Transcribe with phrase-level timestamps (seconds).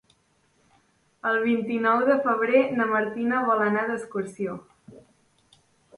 [1.31, 4.57] El vint-i-nou de febrer na Martina vol anar d'excursió.